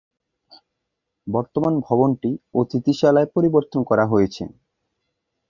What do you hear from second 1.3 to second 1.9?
বর্তমান